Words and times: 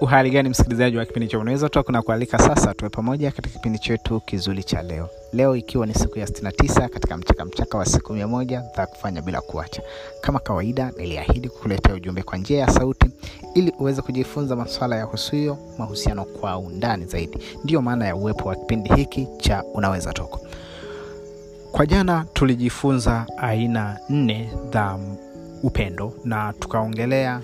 uhali 0.00 0.30
gani 0.30 0.48
msikilizaji 0.48 0.96
wa 0.96 1.04
kipindi 1.04 1.28
cha 1.28 1.38
unaweza 1.38 1.68
toka 1.68 1.92
na 1.92 2.02
kualika 2.02 2.38
sasa 2.38 2.74
tuwe 2.74 2.88
pamoja 2.90 3.30
katika 3.30 3.54
kipindi 3.58 3.78
chetu 3.78 4.20
kizuri 4.20 4.64
cha 4.64 4.82
leo. 4.82 5.08
Leo 5.32 5.56
ikiwa 5.56 5.86
ni 5.86 5.94
siku 5.94 6.18
ya 6.18 6.26
69 6.26 6.88
katika 6.88 7.16
mchaka 7.16 7.44
mchaka 7.44 7.78
wa 7.78 7.86
siku 7.86 8.12
mia 8.12 8.28
moja 8.28 8.62
za 8.76 8.86
kufanya 8.86 9.22
bila 9.22 9.40
kuacha. 9.40 9.82
Kama 10.20 10.38
kawaida 10.38 10.92
niliahidi 10.98 11.48
kukuletea 11.48 11.94
ujumbe 11.94 12.22
kwa 12.22 12.38
njia 12.38 12.58
ya 12.58 12.70
sauti 12.70 13.10
ili 13.54 13.72
uweze 13.78 14.02
kujifunza 14.02 14.56
maswala 14.56 14.96
ya 14.96 15.04
husuyo 15.04 15.58
mahusiano 15.78 16.24
kwa 16.24 16.58
undani 16.58 17.04
zaidi. 17.06 17.38
Ndiyo 17.64 17.82
maana 17.82 18.06
ya 18.06 18.16
uwepo 18.16 18.48
wa 18.48 18.56
kipindi 18.56 18.90
hiki 18.94 19.28
cha 19.38 19.64
unaweza 19.74 20.12
toka 20.12 20.38
kwa 21.72 21.86
jana 21.86 22.24
tulijifunza 22.32 23.26
aina 23.36 23.98
nne 24.08 24.50
za 24.72 24.98
upendo 25.62 26.12
na 26.24 26.52
tukaongelea 26.52 27.40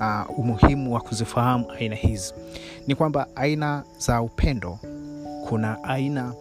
uh, 0.00 0.38
umuhimu 0.38 0.94
wa 0.94 1.00
kuzifahamu 1.00 1.70
aina 1.80 1.96
hizi. 1.96 2.34
Ni 2.86 2.94
kwamba 2.94 3.26
aina 3.34 3.82
za 3.98 4.22
upendo 4.22 4.78
kuna 5.48 5.84
aina 5.84 6.34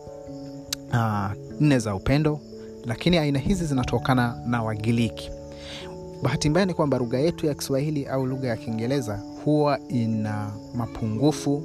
uh, 0.94 1.32
nne 1.60 1.80
za 1.80 1.96
upendo 1.96 2.40
lakini 2.86 3.18
aina 3.18 3.40
hizi 3.40 3.66
zinatokana 3.66 4.42
na 4.48 4.64
wagiriki. 4.64 5.32
Bahati 6.24 6.50
mbaya 6.50 6.66
ni 6.66 6.74
kwamba 6.74 6.98
lugha 6.98 7.18
yetu 7.20 7.46
ya 7.46 7.54
kiswahili 7.54 8.06
au 8.06 8.26
lugha 8.26 8.48
ya 8.48 8.56
kiingereza 8.58 9.20
huwa 9.46 9.80
ina 9.90 10.52
mapungufu 10.76 11.64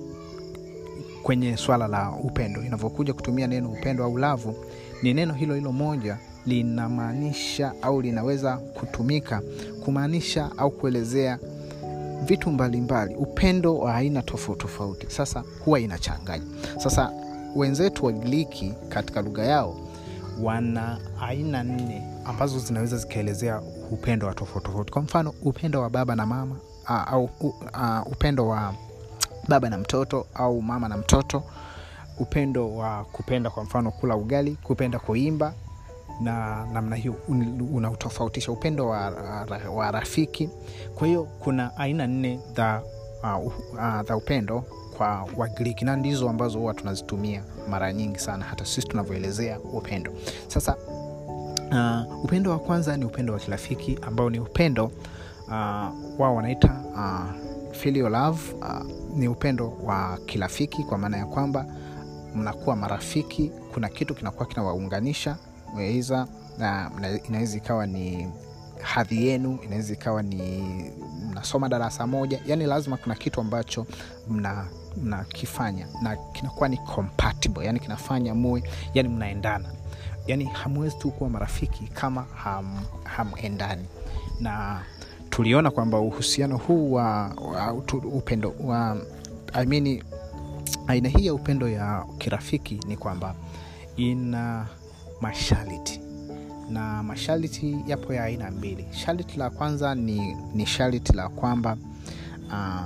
kwenye 1.23 1.57
swala 1.57 1.89
la 1.89 2.13
upendo. 2.25 2.63
Inavyokuja 2.63 3.13
kutumia 3.13 3.47
neno 3.47 3.69
upendo 3.71 4.05
au 4.05 4.19
lavu 4.19 4.55
ni 5.03 5.15
neno 5.15 5.35
hilo 5.35 5.55
hilo 5.55 5.73
moja 5.73 6.19
linamaanisha 6.47 7.73
au 7.83 8.01
linaweza 8.03 8.57
kutumika 8.57 9.43
kumaanisha 9.85 10.51
au 10.57 10.71
kuelezea 10.71 11.39
vitu 12.23 12.51
mbalimbali 12.51 13.15
mbali. 13.15 13.31
upendo 13.31 13.79
wa 13.79 13.95
aina 13.95 14.23
tofauti 14.23 14.61
tofauti. 14.61 15.07
Sasa 15.11 15.45
huwa 15.65 15.81
inachanganya. 15.81 16.45
Sasa 16.79 17.13
wenzetu 17.57 18.07
wa 18.07 18.13
giriki 18.13 18.75
katika 18.89 19.23
lugha 19.23 19.45
yao 19.45 19.77
wana 20.43 20.99
aina 21.21 21.63
nne 21.63 22.03
ambazo 22.25 22.59
zinaweza 22.59 22.97
zikaelezea 22.97 23.61
upendo 23.91 24.27
wa 24.27 24.35
tofauti 24.35 24.67
tofauti. 24.67 24.93
Kwa 24.93 25.03
mfano 25.03 25.35
upendo 25.43 25.81
wa 25.83 25.91
baba 25.91 26.17
na 26.17 26.27
mama 26.27 26.57
au 26.87 27.31
upendo 28.13 28.49
wa 28.49 28.75
baba 29.49 29.71
na 29.71 29.79
mtoto 29.79 30.27
au 30.35 30.63
mama 30.63 30.89
na 30.89 30.97
mtoto. 30.97 31.43
Upendo 32.19 32.77
wa 32.77 33.05
kupenda 33.05 33.51
kwa 33.51 33.65
mfano 33.65 33.91
kula 33.91 34.17
ugali 34.17 34.57
kupenda 34.63 34.99
kuimba 34.99 35.55
na 36.21 36.67
namna 36.73 36.97
hiyo 36.97 37.15
unautofautisha 37.73 38.53
upendo 38.53 38.89
wa, 38.89 39.11
wa 39.75 39.91
rafiki. 39.91 40.51
Kwa 40.95 41.07
hiyo 41.07 41.25
kuna 41.39 41.77
aina 41.77 42.07
nne 42.07 42.41
za 42.57 42.83
uh, 43.23 43.47
uh, 43.75 44.03
za 44.09 44.17
upendo 44.17 44.65
kwa 44.97 45.29
wagiriki 45.37 45.85
na 45.85 45.97
ndizo 45.97 46.31
ambazo 46.31 46.59
huwa 46.59 46.75
tunazitumia 46.75 47.45
mara 47.69 47.93
nyingi 47.93 48.19
sana 48.19 48.45
hata 48.45 48.65
sisi 48.65 48.89
tunavyoelezea 48.89 49.61
upendo. 49.61 50.13
Sasa 50.49 50.77
uh, 51.71 52.25
upendo 52.25 52.51
wa 52.51 52.59
kwanza 52.59 52.97
ni 52.97 53.05
upendo 53.05 53.33
wa 53.33 53.39
kirafiki 53.39 53.99
ambao 54.03 54.31
ni 54.31 54.41
upendo 54.41 54.85
uh, 55.47 55.53
wao 56.19 56.35
wanaita 56.37 56.81
uh, 56.95 58.11
love 58.11 58.55
uh, 58.55 58.83
ni 59.17 59.29
upendo 59.29 59.73
wa 59.85 60.19
kirafiki 60.27 60.85
kwa 60.85 60.99
maana 60.99 61.17
ya 61.17 61.27
kwamba 61.27 61.67
mnakuwa 62.35 62.77
marafiki 62.77 63.53
kuna 63.75 63.89
kitu 63.89 64.15
kinakuwa 64.15 64.47
kinawaunganisha 64.47 65.37
na 66.59 66.91
inaweza 67.29 67.57
ikawa 67.57 67.87
ni 67.87 68.29
hadhi 68.83 69.27
yenu 69.27 69.59
inaweza 69.65 69.93
ikawa 69.93 70.23
ni 70.23 70.63
mnasoma 71.31 71.69
darasa 71.69 72.07
moja. 72.07 72.41
Yani 72.47 72.67
lazima 72.67 72.97
kuna 72.97 73.15
kitu 73.15 73.41
ambacho 73.41 73.87
mna 74.29 74.67
mnakifanya 75.03 75.87
na 76.03 76.17
kinakuwa 76.17 76.69
ni 76.69 76.77
compatible 76.77 77.67
yani 77.67 77.81
kinafanya 77.81 78.35
muwe 78.35 78.63
yani 78.95 79.09
mnaendana. 79.09 79.69
Yani 80.27 80.45
hamwezi 80.45 80.97
tu 80.99 81.11
kuwa 81.11 81.31
marafiki 81.31 81.87
kama 81.87 82.23
ham, 82.35 82.81
hamendani 83.05 83.85
na 84.41 84.81
tuliona 85.31 85.71
kwamba 85.71 85.99
uhusiano 86.01 86.57
huu 86.57 86.93
wa, 86.93 87.29
wa 87.55 87.73
upendo 88.13 88.55
wa 88.61 88.97
I 89.53 89.67
mean, 89.67 90.03
aina 90.87 91.09
hii 91.09 91.27
ya 91.27 91.35
upendo 91.35 91.69
ya 91.69 92.05
kirafiki 92.19 92.81
ni 92.87 92.97
kwamba 92.97 93.35
ina 93.97 94.67
masharti. 95.21 96.01
Na 96.71 97.03
masharti 97.03 97.77
yapo 97.87 98.15
ya 98.15 98.25
aina 98.25 98.51
mbili. 98.51 98.87
Sharti 98.91 99.39
la 99.39 99.51
kwanza 99.51 99.95
ni, 99.95 100.37
ni 100.55 100.67
sharti 100.67 101.13
la 101.13 101.29
kwamba 101.29 101.77
uh, 102.49 102.81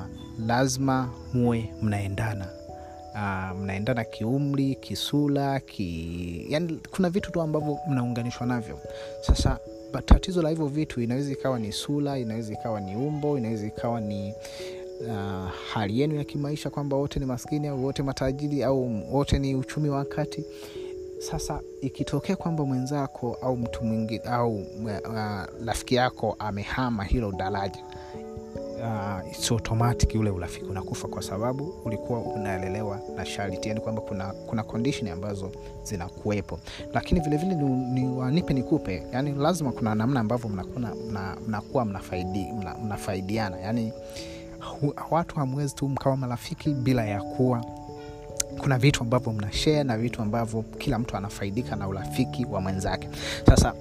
lazima 0.47 1.11
muwe 1.35 1.71
mnaendana. 1.83 2.47
Uh, 3.15 3.59
mnaendana 3.61 4.05
kiumri 4.05 4.75
kisula 4.75 5.61
ki 5.61 6.47
yani 6.49 6.81
kuna 6.91 7.11
vitu 7.11 7.33
tu 7.33 7.41
ambavyo 7.41 7.79
mnaunganishwa 7.89 8.47
navyo. 8.47 8.79
Sasa 9.21 9.59
tatizo 10.07 10.43
la 10.43 10.49
hivyo 10.49 10.67
vitu 10.67 11.01
inaweza 11.01 11.33
ikawa 11.33 11.59
ni 11.59 11.73
sula 11.73 12.19
inaweza 12.19 12.53
ikawa 12.53 12.81
ni 12.81 12.97
umbo 12.97 13.39
inaweza 13.39 13.67
ikawa 13.67 14.01
ni 14.01 14.35
uh, 15.09 15.51
hali 15.73 16.01
yenu 16.01 16.15
ya 16.17 16.25
kimaisha 16.25 16.71
kwamba 16.71 16.97
wote 16.97 17.21
ni 17.21 17.27
maskini 17.27 17.69
au 17.69 17.85
wote 17.85 18.03
matajiri 18.03 18.63
au 18.63 19.03
wote 19.17 19.39
ni 19.39 19.55
uchumi 19.55 19.89
wa 19.89 20.05
kati 20.05 20.45
sasa 21.25 21.61
ikitokea 21.81 22.37
kwamba 22.37 22.65
mwenzako 22.65 23.37
au 23.43 23.57
mtu 23.57 23.85
mwingine 23.85 24.25
au 24.25 24.67
rafiki 25.67 25.95
uh, 25.95 25.99
yako 26.01 26.37
amehama 26.39 27.05
hilo 27.05 27.33
daraja 27.33 27.83
uh, 28.85 29.29
it's 29.33 29.51
automatic 29.53 30.15
ule 30.21 30.31
urafiki 30.31 30.65
unakufa 30.67 31.09
kwa 31.09 31.23
sababu 31.23 31.75
ulikuwa 31.85 32.21
unaelelewa 32.21 33.01
na 33.17 33.27
sharti. 33.27 33.69
Yani 33.69 33.81
kwamba 33.81 34.03
kuna 34.03 34.33
kuna 34.47 34.63
condition 34.63 35.11
ambazo 35.11 35.51
zinakuwepo. 35.83 36.59
Lakini 36.93 37.21
vilevile 37.21 37.55
ni, 37.55 37.65
ni 38.01 38.09
wanipe 38.09 38.55
nikupe. 38.55 39.07
Yani 39.13 39.33
lazima 39.33 39.73
kuna 39.73 39.95
namna 39.95 40.21
ambavyo 40.21 40.49
mnakuwa 40.51 40.81
mna, 40.81 41.37
mna 41.71 41.85
mnafaidi, 41.85 42.47
mna, 42.53 42.75
mnafaidiana. 42.79 43.61
Yani 43.61 43.93
hu, 44.61 44.95
watu 45.11 45.35
hamwezi 45.37 45.75
tu 45.75 45.89
mkawa 45.89 46.17
marafiki 46.17 46.71
bila 46.75 47.05
ya 47.05 47.23
kuwa 47.23 47.65
kuna 48.59 48.79
vitu 48.79 49.01
ambavyo 49.03 49.33
mnashare 49.33 49.85
na 49.85 49.99
vitu 49.99 50.23
ambavyo 50.23 50.63
kila 50.63 50.99
mtu 50.99 51.17
anafaidika 51.17 51.77
na 51.77 51.89
urafiki 51.89 52.45
wa 52.51 52.61
mwenzake. 52.61 53.09
Sasa 53.47 53.75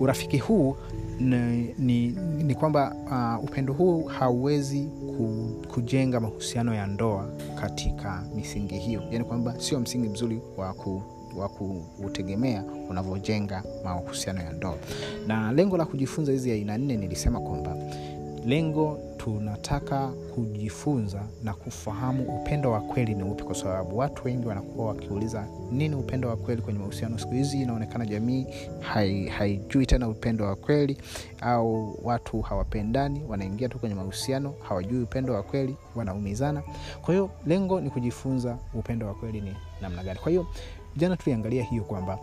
urafiki 0.00 0.38
huu 0.38 0.76
ni, 1.20 1.74
ni, 1.78 2.08
ni 2.42 2.54
kwamba 2.54 2.94
uh, 3.38 3.44
upendo 3.44 3.72
huu 3.72 4.02
hauwezi 4.04 4.84
ku, 5.16 5.50
kujenga 5.74 6.20
mahusiano 6.20 6.74
ya 6.74 6.86
ndoa 6.86 7.26
katika 7.60 8.22
misingi 8.34 8.74
hiyo. 8.78 9.02
Yaani 9.10 9.24
kwamba 9.24 9.54
sio 9.60 9.80
msingi 9.80 10.08
mzuri 10.08 10.40
wa 10.56 10.74
ku 10.74 11.02
wa 11.36 11.48
kuutegemea 11.48 12.64
unavyojenga 12.90 13.62
mahusiano 13.84 14.40
ya 14.42 14.52
ndoa. 14.52 14.76
Na 15.26 15.52
lengo 15.52 15.76
la 15.76 15.84
kujifunza 15.84 16.32
hizi 16.32 16.52
aina 16.52 16.78
nne 16.78 16.96
nilisema 16.96 17.40
kwamba 17.40 17.76
lengo 18.46 18.98
tunataka 19.18 20.08
kujifunza 20.34 21.22
na 21.44 21.54
kufahamu 21.54 22.22
upendo 22.36 22.70
wa 22.72 22.80
kweli 22.80 23.14
ni 23.14 23.22
upi 23.22 23.42
kwa 23.44 23.54
sababu 23.54 23.98
watu 23.98 24.22
wengi 24.26 24.46
wanakuwa 24.46 24.86
wakiuliza 24.86 25.46
nini 25.72 25.94
upendo 25.94 26.28
wa 26.28 26.36
kweli 26.36 26.62
kwenye 26.62 26.78
mahusiano? 26.78 27.18
Siku 27.18 27.32
hizi 27.34 27.62
inaonekana 27.62 28.06
jamii 28.06 28.46
haijui 28.80 29.28
hai 29.78 29.86
tena 29.86 30.08
upendo 30.08 30.44
wa 30.44 30.56
kweli 30.56 30.96
au 31.40 31.98
watu 32.02 32.40
hawapendani 32.40 33.24
wanaingia 33.28 33.68
tu 33.68 33.78
kwenye 33.78 33.94
mahusiano 33.94 34.54
hawajui 34.68 35.02
upendo 35.02 35.34
wa 35.34 35.42
kweli 35.42 35.76
wanaumizana. 35.94 36.62
Kwa 37.02 37.14
hiyo 37.14 37.30
lengo 37.46 37.80
ni 37.80 37.90
kujifunza 37.90 38.58
upendo 38.74 39.06
wa 39.06 39.14
kweli 39.14 39.40
ni 39.40 39.56
namna 39.82 40.04
gani. 40.04 40.18
Kwa 40.18 40.30
hiyo 40.30 40.46
jana 40.96 41.16
tuliangalia 41.16 41.62
hiyo 41.64 41.82
kwamba 41.84 42.18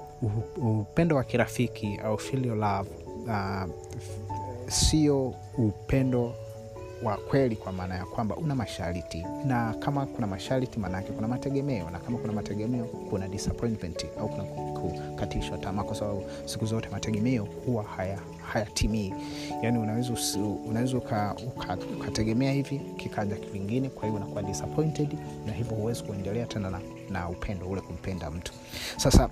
upendo 0.57 1.15
wa 1.15 1.23
kirafiki 1.23 1.97
au 2.03 2.17
filial 2.17 2.57
love 2.57 2.89
uh, 3.27 3.69
sio 4.67 5.33
upendo 5.57 6.33
wa 7.03 7.17
kweli 7.17 7.55
kwa 7.55 7.71
maana 7.71 7.95
ya 7.95 8.05
kwamba 8.05 8.35
una 8.35 8.55
masharti. 8.55 9.25
Na 9.45 9.73
kama 9.73 10.05
kuna 10.05 10.27
masharti 10.27 10.79
maanaake 10.79 11.11
kuna 11.11 11.27
mategemeo. 11.27 11.89
Na 11.89 11.99
kama 11.99 12.17
kuna 12.17 12.33
mategemeo 12.33 12.85
kuna 12.85 13.27
disappointment 13.27 14.05
au 14.19 14.29
kuna 14.29 14.43
kukatishwa 14.43 15.57
tamaa 15.57 15.83
kwa 15.83 15.95
sababu 15.95 16.23
siku 16.45 16.65
zote 16.65 16.89
mategemeo 16.89 17.43
huwa 17.65 17.83
hayatimii. 18.51 19.09
Haya 19.09 19.21
yaani 19.61 19.77
unaweza 19.79 20.13
unaweza 20.69 20.97
ukategemea 20.97 22.49
uka, 22.51 22.55
hivi 22.69 22.79
kikaja 22.97 23.35
kivingine 23.35 23.89
kwa 23.89 24.03
hiyo 24.03 24.15
unakuwa 24.15 24.43
disappointed 24.43 25.17
na 25.45 25.53
hivyo 25.53 25.77
huwezi 25.77 26.03
kuendelea 26.03 26.45
tena 26.45 26.69
na, 26.69 26.79
na 27.09 27.29
upendo 27.29 27.65
ule 27.67 27.81
kumpenda 27.81 28.31
mtu. 28.31 28.53
Sasa 28.97 29.29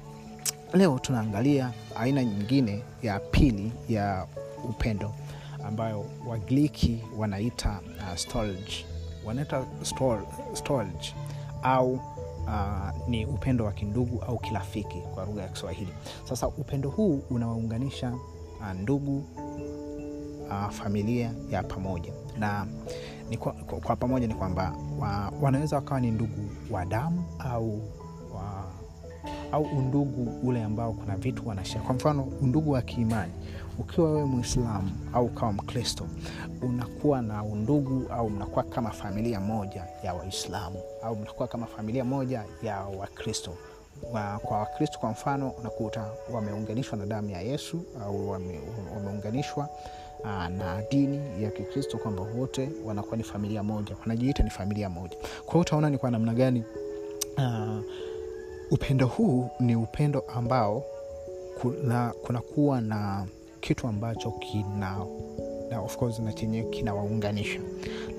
leo 0.73 0.99
tunaangalia 0.99 1.71
aina 1.95 2.23
nyingine 2.23 2.81
ya 3.03 3.19
pili 3.19 3.71
ya 3.89 4.27
upendo 4.69 5.11
ambayo 5.67 6.05
wagiriki 6.27 7.03
wanaita 7.17 7.79
uh, 7.97 8.15
storage 8.17 8.85
wanaita 9.25 9.65
storage 10.53 11.15
au 11.63 11.91
uh, 11.93 13.07
ni 13.07 13.25
upendo 13.25 13.65
wa 13.65 13.71
kindugu 13.71 14.21
au 14.27 14.37
kirafiki 14.39 14.97
kwa 15.13 15.25
lugha 15.25 15.41
ya 15.41 15.47
kiswahili. 15.47 15.93
Sasa 16.29 16.47
upendo 16.47 16.89
huu 16.89 17.21
unawaunganisha 17.29 18.13
uh, 18.59 18.71
ndugu 18.81 19.23
uh, 20.49 20.69
familia 20.69 21.31
ya 21.51 21.63
pamoja. 21.63 22.13
Na 22.39 22.67
ni 23.29 23.37
kwa, 23.37 23.53
kwa, 23.53 23.79
kwa 23.79 23.95
pamoja 23.95 24.27
ni 24.27 24.33
kwamba 24.33 24.75
wa, 24.99 25.33
wanaweza 25.41 25.75
wakawa 25.75 25.99
ni 26.01 26.11
ndugu 26.11 26.49
wa 26.71 26.85
damu 26.85 27.23
au 27.39 27.81
au 29.53 29.63
undugu 29.63 30.47
ule 30.49 30.63
ambao 30.63 30.93
kuna 30.93 31.15
vitu 31.17 31.47
wanashia 31.47 31.81
kwa 31.81 31.95
mfano 31.95 32.23
undugu 32.41 32.71
wa 32.71 32.81
kiimani 32.81 33.31
ukiwa 33.79 34.11
wewe 34.11 34.25
mwislamu 34.25 34.91
au 35.13 35.25
ukawa 35.25 35.53
mkristo 35.53 36.07
unakuwa 36.61 37.21
na 37.21 37.43
undugu 37.43 38.05
au 38.11 38.29
mnakuwa 38.29 38.63
kama 38.63 38.89
familia 38.91 39.39
moja 39.39 39.85
ya 40.03 40.13
waislamu 40.13 40.79
au 41.03 41.15
mnakuwa 41.15 41.47
kama 41.47 41.65
familia 41.65 42.03
moja 42.05 42.43
ya 42.63 42.79
wakristo. 42.99 43.51
Kwa 44.41 44.57
wakristo 44.59 44.99
kwa 44.99 45.09
mfano 45.11 45.49
unakuta 45.49 46.11
wameunganishwa 46.33 46.97
na 46.97 47.05
damu 47.05 47.29
ya 47.29 47.41
yesu 47.41 47.81
au 48.03 48.29
wame, 48.29 48.59
wameunganishwa 48.95 49.69
na 50.57 50.81
dini 50.91 51.43
ya 51.43 51.51
kikristo 51.51 51.97
kwamba 51.97 52.21
wote 52.21 52.69
wanakuwa 52.85 53.17
ni 53.17 53.23
familia 53.23 53.63
moja 53.63 53.95
wanajiita 54.01 54.43
ni 54.43 54.49
familia 54.49 54.89
moja. 54.89 55.17
Kwa 55.45 55.51
hiyo 55.53 55.61
utaona 55.61 55.89
ni 55.89 55.97
kwa 55.97 56.11
namna 56.11 56.33
gani 56.33 56.63
uh, 57.37 57.83
upendo 58.71 59.07
huu 59.07 59.49
ni 59.59 59.75
upendo 59.75 60.23
ambao 60.35 60.83
kuna 61.61 62.09
kunakuwa 62.25 62.81
na 62.81 63.25
kitu 63.63 63.87
ambacho 63.87 64.31
kina 64.31 64.97
na 65.69 65.81
of 65.81 65.97
course 65.97 66.19
na 66.19 66.33
chenyewe 66.33 66.69
kinawaunganisha. 66.69 67.59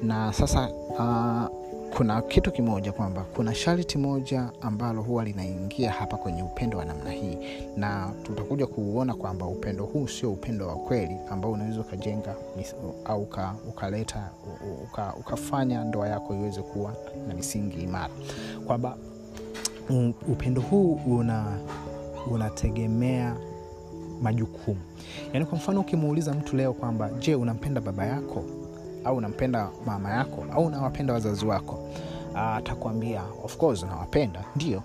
Na 0.03 0.33
sasa 0.33 0.69
uh, 0.71 1.65
kuna 1.97 2.23
kitu 2.23 2.53
kimoja 2.53 2.93
kwamba 2.93 3.25
kuna 3.37 3.55
sharti 3.55 3.99
moja 3.99 4.51
ambalo 4.61 5.03
huwa 5.03 5.25
linaingia 5.25 5.91
hapa 5.93 6.17
kwenye 6.17 6.43
upendo 6.43 6.79
wa 6.79 6.85
namna 6.85 7.11
hii. 7.11 7.39
Na 7.77 8.13
tutakuja 8.23 8.67
kuuona 8.67 9.15
kwamba 9.15 9.47
upendo 9.47 9.85
huu 9.85 10.09
sio 10.09 10.33
upendo 10.33 10.69
wa 10.69 10.77
kweli 10.77 11.17
ambao 11.31 11.53
unaweza 11.53 11.81
ukajenga 11.81 12.35
au 13.05 13.23
uka, 13.23 13.55
ukaleta 13.69 14.31
uka, 14.85 15.15
ukafanya 15.21 15.85
ndoa 15.85 16.09
yako 16.09 16.35
iweze 16.35 16.63
kuwa 16.63 16.95
na 17.29 17.35
misingi 17.35 17.83
imara. 17.83 18.11
Kwamba 18.67 18.97
upendo 20.29 20.61
huu 20.61 21.01
una 21.07 21.59
unategemea 22.31 23.37
majukumu. 24.25 24.81
Yaani 25.33 25.47
kwa 25.47 25.59
mfano 25.59 25.81
ukimuuliza 25.81 26.33
mtu 26.35 26.57
leo 26.57 26.73
kwamba 26.73 27.11
je 27.19 27.35
unampenda 27.35 27.81
baba 27.81 28.07
yako? 28.07 28.45
Au 29.05 29.17
unampenda 29.17 29.69
mama 29.87 30.11
yako? 30.11 30.45
Au 30.53 30.65
unawapenda 30.67 31.13
wazazi 31.13 31.47
wako? 31.47 31.89
Atakwambia 32.35 33.23
of 33.45 33.57
course 33.57 33.87
ndio. 34.57 34.83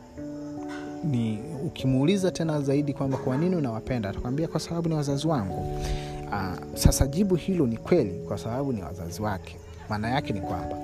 Ni 1.03 1.39
ukimuuliza 1.65 2.31
tena 2.31 2.61
zaidi 2.61 2.93
kwamba 2.93 3.17
kwa 3.17 3.37
nini 3.37 3.55
unawapenda? 3.55 4.09
Atakwambia 4.09 4.47
kwa 4.47 4.59
sababu 4.59 4.89
ni 4.89 4.95
wazazi 4.95 5.27
wangu. 5.27 5.79
Uh, 6.27 6.75
sasa 6.77 7.07
jibu 7.07 7.35
hilo 7.35 7.67
ni 7.67 7.77
kweli 7.77 8.19
kwa 8.27 8.37
sababu 8.37 8.73
ni 8.73 8.83
wazazi 8.83 9.21
wake. 9.21 9.55
Maana 9.89 10.09
yake 10.09 10.33
ni 10.33 10.41
kwamba 10.41 10.77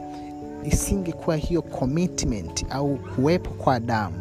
isingekuwa 0.64 1.36
hiyo 1.36 1.62
commitment 1.62 2.66
au 2.70 2.96
kuwepo 3.16 3.50
kwa 3.50 3.80
damu 3.80 4.16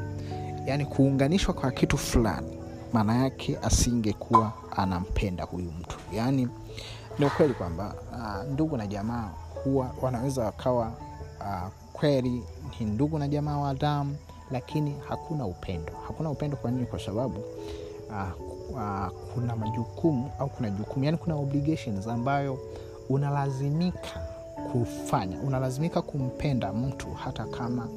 yaani 0.67 0.85
kuunganishwa 0.85 1.55
kwa 1.55 1.71
kitu 1.71 1.99
fulani 1.99 2.59
maana 2.95 3.15
yake 3.17 3.59
asingekuwa 3.63 4.53
anampenda 4.77 5.45
huyu 5.45 5.73
mtu. 5.81 5.97
Yaani 6.13 6.49
ni 7.19 7.27
ukweli 7.27 7.55
kwamba 7.55 7.95
uh, 8.13 8.53
ndugu 8.53 8.77
na 8.77 8.87
jamaa 8.87 9.31
huwa 9.65 9.91
wanaweza 10.03 10.45
wakawa 10.45 10.93
uh, 11.41 11.69
kweli 11.93 12.45
ni 12.81 12.87
ndugu 12.87 13.19
na 13.19 13.29
jamaa 13.29 13.57
wa 13.57 13.75
damu 13.75 14.17
lakini 14.51 14.95
hakuna 15.09 15.47
upendo. 15.47 15.93
Hakuna 16.07 16.31
upendo 16.31 16.57
kwa 16.57 16.71
nini? 16.71 16.87
Kwa 16.87 16.99
sababu 16.99 17.41
uh, 18.09 18.75
uh, 18.75 19.09
kuna 19.35 19.57
majukumu 19.57 20.31
au 20.39 20.49
kuna 20.49 20.71
jukumu 20.71 21.05
yani 21.05 21.17
kuna 21.19 21.35
obligations 21.37 22.07
ambayo 22.07 22.59
unalazimika 23.09 24.21
kufanya. 24.73 25.39
Unalazimika 25.41 26.03
kumpenda 26.03 26.73
mtu 26.73 27.11
hata 27.15 27.45
kama 27.45 27.89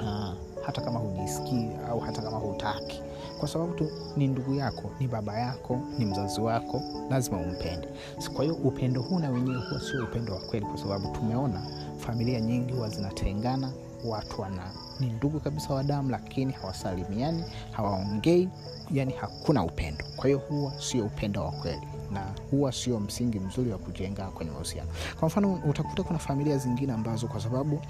uh, 0.00 0.51
hata 0.66 0.80
kama 0.80 0.98
hujisikii 0.98 1.68
au 1.90 2.00
hata 2.00 2.22
kama 2.22 2.36
hutaki. 2.36 3.02
Kwa 3.38 3.48
sababu 3.48 3.72
tu 3.74 3.90
ni 4.16 4.26
ndugu 4.28 4.54
yako 4.54 4.90
ni 5.00 5.08
baba 5.08 5.38
yako 5.38 5.80
ni 5.98 6.04
mzazi 6.04 6.40
wako 6.40 6.82
lazima 7.10 7.38
umpende. 7.38 7.88
Kwa 8.34 8.44
hiyo 8.44 8.54
upendo 8.56 9.02
huu 9.02 9.18
na 9.18 9.30
wenyewe 9.30 9.56
huwa 9.68 9.80
sio 9.80 10.04
upendo 10.04 10.32
wa 10.34 10.40
kweli 10.40 10.66
kwa 10.66 10.78
sababu 10.78 11.08
tumeona 11.08 11.62
familia 11.98 12.40
nyingi 12.40 12.72
huwa 12.72 12.88
zinatengana 12.88 13.72
watu 14.04 14.40
wana 14.40 14.70
ni 15.00 15.10
ndugu 15.10 15.40
kabisa 15.40 15.74
wa 15.74 15.82
damu 15.84 16.10
lakini 16.10 16.52
hawasalimiani 16.52 17.44
hawaongei 17.70 18.48
yani 18.90 19.12
hakuna 19.12 19.64
upendo. 19.64 20.04
Kwa 20.16 20.26
hiyo 20.26 20.38
huwa 20.38 20.72
sio 20.80 21.04
upendo 21.04 21.44
wa 21.44 21.50
kweli 21.52 21.88
na 22.12 22.26
huwa 22.50 22.72
sio 22.72 23.00
msingi 23.00 23.40
mzuri 23.40 23.70
wa 23.70 23.78
kujenga 23.78 24.24
kwenye 24.26 24.50
mahusiano. 24.50 24.88
Kwa 25.20 25.28
mfano 25.28 25.54
utakuta 25.68 26.02
kuna 26.02 26.18
familia 26.18 26.58
zingine 26.58 26.92
ambazo 26.92 27.26
kwa 27.26 27.40
sababu 27.40 27.80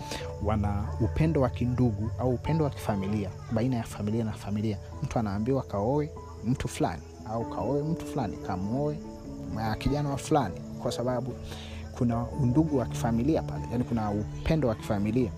wana 0.45 0.85
upendo 1.01 1.41
wa 1.41 1.51
kindugu 1.51 2.11
au 2.19 2.31
upendo 2.35 2.65
wa 2.65 2.71
kifamilia 2.71 3.31
baina 3.53 3.77
ya 3.77 3.83
familia 3.83 4.25
na 4.25 4.33
familia 4.33 4.79
mtu 5.03 5.19
anaambiwa 5.19 5.63
kaoe 5.63 6.11
mtu 6.45 6.69
fulani 6.69 7.03
au 7.31 7.45
kaoe 7.51 7.83
mtu 7.83 8.07
fulani 8.07 8.37
kamuoe 8.37 8.97
kijana 9.79 10.09
wa 10.09 10.17
fulani 10.17 10.55
kwa 10.83 10.93
sababu 10.93 11.33
kuna 11.99 12.23
undugu 12.27 12.79
wa 12.79 12.87
kifamilia 12.87 13.43
pale 13.43 13.65
yani 13.73 13.85
kuna 13.85 14.11
upendo 14.11 14.69
wa 14.69 14.75
kifamilia 14.75 15.31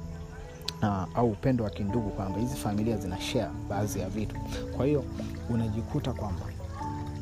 uh, 0.82 1.18
au 1.18 1.30
upendo 1.30 1.64
wa 1.64 1.70
kindugu 1.70 2.10
kwamba 2.10 2.38
hizi 2.40 2.56
familia 2.56 2.96
zina 2.96 3.20
share 3.20 3.50
baadhi 3.68 4.00
ya 4.00 4.08
vitu. 4.08 4.36
Kwa 4.76 4.86
hiyo 4.86 5.04
unajikuta 5.50 6.12
kwamba 6.12 6.46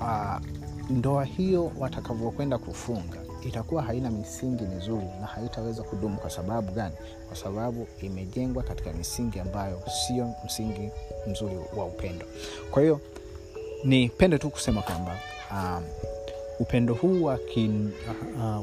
uh, 0.01 0.62
ndoa 0.91 1.25
hiyo 1.25 1.73
watakavyokwenda 1.79 2.59
kufunga 2.59 3.19
itakuwa 3.49 3.83
haina 3.83 4.11
misingi 4.11 4.65
mizuri 4.65 5.07
na 5.21 5.27
haitaweza 5.27 5.83
kudumu. 5.83 6.17
Kwa 6.17 6.31
sababu 6.31 6.73
gani? 6.73 6.95
Kwa 7.29 7.37
sababu 7.37 7.87
imejengwa 8.03 8.63
katika 8.63 8.93
misingi 8.93 9.41
ambayo 9.41 9.83
sio 10.07 10.31
msingi 10.45 10.91
mzuri 11.31 11.57
wa 11.77 11.85
upendo. 11.85 12.27
Kwa 12.71 12.83
hiyo 12.83 13.01
nipende 13.85 14.39
tu 14.39 14.51
kusema 14.51 14.83
kwamba 14.83 15.19
um, 15.51 15.85
upendo 16.61 16.95
huu 16.95 17.23
wa 17.25 17.39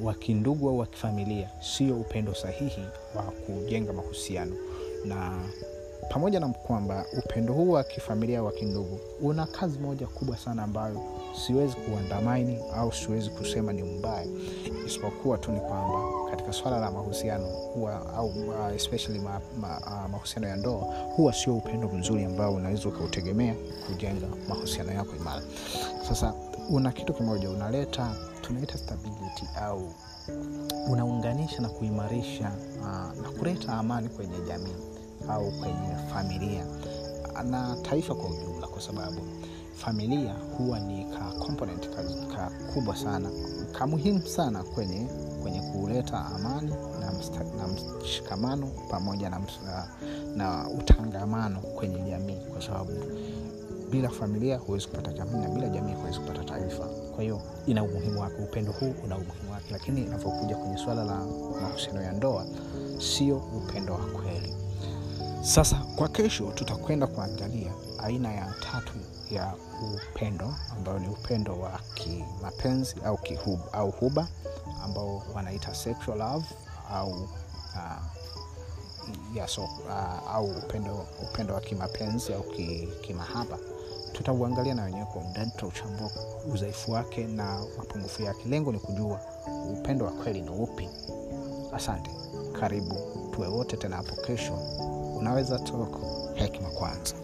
uh, 0.06 0.16
kindugu 0.20 0.70
au 0.70 0.78
wa 0.78 0.86
kifamilia 0.86 1.50
sio 1.62 1.96
upendo 1.96 2.34
sahihi 2.36 2.84
wa 3.16 3.24
kujenga 3.24 3.94
mahusiano. 3.94 4.56
Na 5.06 5.40
pamoja 6.10 6.40
na 6.40 6.48
kwamba 6.48 7.06
upendo 7.18 7.54
huu 7.54 7.70
wa 7.72 7.84
kifamilia 7.84 8.44
wa 8.44 8.52
kindugu 8.52 9.00
una 9.22 9.46
kazi 9.46 9.80
moja 9.80 10.08
kubwa 10.08 10.38
sana 10.38 10.64
ambayo 10.64 11.02
siwezi 11.48 11.76
kuandamaini 11.76 12.60
au 12.76 12.94
siwezi 12.94 13.30
kusema 13.30 13.74
ni 13.74 13.84
mbaya. 13.84 14.26
Isipokuwa 14.86 15.38
tu 15.38 15.52
ni 15.52 15.60
kwamba 15.60 16.00
katika 16.32 16.54
swala 16.54 16.80
la 16.80 16.92
mahusiano 16.92 17.46
huwa 17.48 18.14
au 18.16 18.28
uh, 18.28 18.76
especially 18.76 19.20
ma, 19.20 19.42
ma, 19.60 19.80
uh, 19.80 20.12
mahusiano 20.12 20.48
ya 20.48 20.56
ndoa 20.56 20.82
huwa 21.16 21.34
sio 21.34 21.58
upendo 21.58 21.88
mzuri 21.88 22.24
ambao 22.26 22.54
unaweza 22.54 22.90
ukautegemea 22.90 23.56
kujenga 23.88 24.28
mahusiano 24.48 24.92
yako 24.92 25.16
imara. 25.16 25.42
Sasa 26.08 26.34
una 26.70 26.92
kitu 26.92 27.14
kimoja 27.14 27.50
unaleta 27.50 28.16
tunaita 28.42 28.78
stability 28.78 29.48
au 29.62 29.92
unaunganisha 30.92 31.62
na 31.62 31.70
kuimarisha 31.70 32.52
uh, 32.80 33.22
na 33.24 33.30
kuleta 33.40 33.74
amani 33.74 34.10
kwenye 34.10 34.38
jamii 34.48 34.76
au 35.30 35.52
kwenye 35.52 35.96
familia 36.14 36.66
na 37.44 37.76
taifa 37.82 38.16
kwa 38.16 38.30
ujumla 38.30 38.68
kwa 38.68 38.82
sababu 38.82 39.22
familia 39.76 40.34
huwa 40.58 40.80
ni 40.80 41.06
ka 41.06 41.46
component 41.46 41.90
ka, 41.90 42.04
ka 42.36 42.52
kubwa 42.74 42.96
sana 42.96 43.30
ka 43.72 43.88
muhimu 43.88 44.28
sana 44.28 44.64
kwenye 44.64 45.08
kwenye 45.42 45.62
kuleta 45.62 46.26
amani 46.26 46.72
na, 47.00 47.68
mshikamano 48.02 48.68
pamoja 48.90 49.30
na, 49.30 49.40
na 50.36 50.70
utangamano 50.70 51.60
kwenye 51.60 52.00
jamii 52.00 52.38
kwa 52.54 52.62
sababu 52.62 52.92
bila 53.92 54.10
familia 54.10 54.58
huwezi 54.58 54.88
kupata 54.88 55.14
jamii 55.14 55.38
na 55.42 55.50
bila 55.50 55.70
jamii 55.70 55.94
huwezi 55.94 56.20
kupata 56.20 56.44
taifa. 56.44 56.86
Kwa 57.16 57.24
hiyo 57.24 57.42
ina 57.68 57.84
umuhimu 57.84 58.22
wake 58.22 58.36
upendo 58.44 58.72
huu 58.72 58.94
una 59.06 59.16
umuhimu 59.16 59.52
wake. 59.52 59.66
Lakini 59.72 60.02
inavyokuja 60.02 60.56
kwenye 60.56 60.78
swala 60.78 61.04
la 61.04 61.16
mahusiano 61.62 62.02
ya 62.02 62.12
ndoa 62.12 62.46
sio 63.00 63.38
upendo 63.38 63.94
wa 63.94 64.00
kweli 64.06 64.54
sasa 65.42 65.76
kwa 65.96 66.08
kesho 66.08 66.52
tutakwenda 66.52 67.08
kuangalia 67.08 67.72
aina 68.04 68.34
ya 68.34 68.54
tatu 68.72 68.94
ya 69.32 69.54
upendo 69.96 70.54
ambayo 70.78 71.00
ni 71.00 71.08
upendo 71.08 71.60
wa 71.60 71.80
kimapenzi 71.94 72.96
au 73.06 73.18
kihub, 73.18 73.60
au 73.72 73.92
huba 73.92 74.28
ambao 74.84 75.24
wanaita 75.36 75.76
sexual 75.76 76.18
love 76.18 76.46
au 76.94 77.10
uh, 77.12 78.04
ya 79.36 79.48
uh, 79.58 80.36
au 80.36 80.46
upendo, 80.46 81.06
upendo 81.24 81.54
wa 81.54 81.62
kimapenzi 81.62 82.34
au 82.34 82.44
ki, 82.44 82.90
kimahaba. 83.02 83.58
Tutauangalia 84.14 84.74
na 84.76 84.84
wenyewe 84.84 85.06
kwa 85.06 85.22
undani 85.22 85.52
tutauchambua 85.52 86.10
udhaifu 86.54 86.92
wake 86.92 87.24
na 87.28 87.64
mapungufu 87.78 88.22
yake. 88.24 88.50
Lengo 88.50 88.72
ni 88.72 88.80
kujua 88.80 89.20
upendo 89.74 90.06
wa 90.06 90.12
kweli 90.12 90.42
ni 90.42 90.50
upi. 90.50 90.90
Asante. 91.74 92.12
Karibu 92.60 92.96
tuwe 93.32 93.48
wote 93.48 93.78
tena 93.78 93.96
hapo 93.96 94.16
kesho 94.16 94.54
unaweza 95.20 95.60
toko 95.60 96.30
hekima 96.36 96.70
kwanza 96.70 97.16